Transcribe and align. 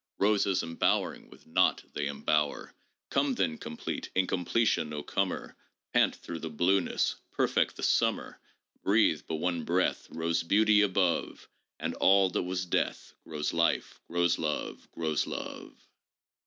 Roses 0.17 0.63
embowering 0.63 1.29
with 1.29 1.45
naught 1.45 1.83
they 1.93 2.07
embower! 2.07 2.71
Come 3.11 3.35
then, 3.35 3.59
complete 3.59 4.09
incompletion, 4.15 4.91
O 4.93 5.03
comer, 5.03 5.55
Pant 5.93 6.15
through 6.15 6.39
the 6.39 6.49
blueness, 6.49 7.17
perfect 7.29 7.75
the 7.77 7.83
summer! 7.83 8.39
Breathe 8.81 9.21
but 9.27 9.35
one 9.35 9.63
breath 9.63 10.07
Rose 10.09 10.41
beauty 10.41 10.81
above, 10.81 11.47
And 11.79 11.93
all 11.93 12.31
that 12.31 12.41
was 12.41 12.65
death 12.65 13.13
Grows 13.25 13.53
life, 13.53 14.01
grows 14.07 14.39
love, 14.39 14.89
Grows 14.91 15.27
love!" 15.27 15.71